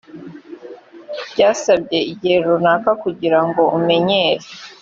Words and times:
byasabye 1.31 1.97
igihe 2.11 2.37
runaka 2.45 2.91
kugira 3.03 3.39
ngo 3.47 3.61
umenyere. 3.77 4.45